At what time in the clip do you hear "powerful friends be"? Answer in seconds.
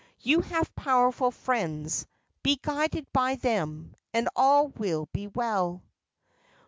0.73-2.57